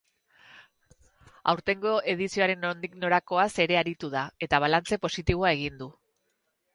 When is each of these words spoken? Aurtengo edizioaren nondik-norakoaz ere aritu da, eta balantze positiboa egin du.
Aurtengo 1.53 1.91
edizioaren 2.13 2.63
nondik-norakoaz 2.67 3.47
ere 3.65 3.77
aritu 3.81 4.09
da, 4.15 4.23
eta 4.47 4.61
balantze 4.65 4.99
positiboa 5.05 5.53
egin 5.59 5.77
du. 5.83 5.91